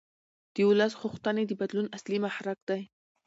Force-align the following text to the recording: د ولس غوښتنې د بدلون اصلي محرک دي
د 0.53 0.55
ولس 0.69 0.93
غوښتنې 1.01 1.43
د 1.47 1.51
بدلون 1.61 1.87
اصلي 1.97 2.17
محرک 2.25 2.59
دي 2.69 2.81